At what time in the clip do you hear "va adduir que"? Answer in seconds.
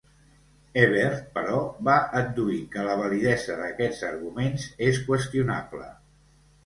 1.89-2.85